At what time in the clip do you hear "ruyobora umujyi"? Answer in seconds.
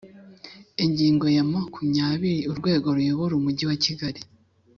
2.95-3.63